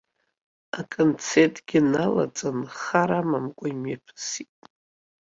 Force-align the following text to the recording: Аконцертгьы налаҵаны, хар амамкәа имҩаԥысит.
Аконцертгьы 0.79 1.79
налаҵаны, 1.91 2.67
хар 2.77 3.11
амамкәа 3.19 3.67
имҩаԥысит. 3.71 4.53